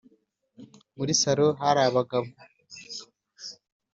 muri 0.97 1.11
salon 1.21 1.51
hari 1.63 1.81
abagabo 1.89 2.27